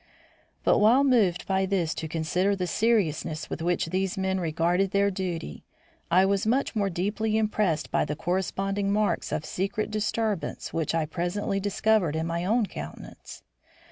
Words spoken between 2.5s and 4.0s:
the seriousness with which